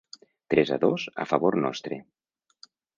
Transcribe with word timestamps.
Tres 0.53 0.69
a 0.75 0.77
dos 0.85 1.01
a 1.23 1.29
favor 1.33 1.53
nostre. 1.67 2.03